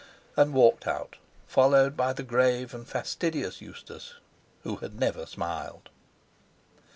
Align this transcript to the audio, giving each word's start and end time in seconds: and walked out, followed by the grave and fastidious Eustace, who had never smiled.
and 0.35 0.51
walked 0.51 0.87
out, 0.87 1.17
followed 1.45 1.95
by 1.95 2.11
the 2.11 2.23
grave 2.23 2.73
and 2.73 2.87
fastidious 2.87 3.61
Eustace, 3.61 4.15
who 4.63 4.77
had 4.77 4.99
never 4.99 5.27
smiled. 5.27 5.91